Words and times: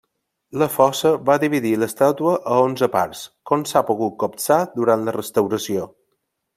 La 0.61 0.67
fosa 0.77 1.11
va 1.29 1.35
dividir 1.43 1.73
l'estàtua 1.83 2.33
a 2.55 2.59
onze 2.63 2.91
parts, 2.97 3.23
com 3.51 3.69
s'ha 3.73 3.87
pogut 3.93 4.19
copsar 4.27 4.61
durant 4.81 5.09
la 5.11 5.19
restauració. 5.23 5.91